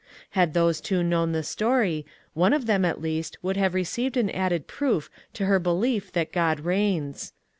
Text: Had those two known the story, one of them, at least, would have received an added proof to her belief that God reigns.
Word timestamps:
Had 0.31 0.55
those 0.55 0.81
two 0.81 1.03
known 1.03 1.31
the 1.31 1.43
story, 1.43 2.07
one 2.33 2.53
of 2.53 2.65
them, 2.65 2.83
at 2.85 2.99
least, 3.03 3.37
would 3.43 3.55
have 3.55 3.75
received 3.75 4.17
an 4.17 4.31
added 4.31 4.65
proof 4.65 5.11
to 5.33 5.45
her 5.45 5.59
belief 5.59 6.11
that 6.13 6.33
God 6.33 6.61
reigns. 6.61 7.33